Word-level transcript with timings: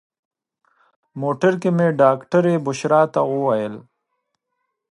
موټر 1.21 1.53
کې 1.61 1.69
مې 1.77 1.87
ډاکټرې 2.01 2.55
بشرا 2.65 3.01
ته 3.13 3.21
وویل. 3.31 3.75